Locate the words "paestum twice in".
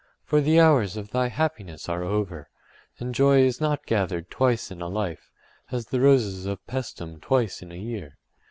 6.65-7.71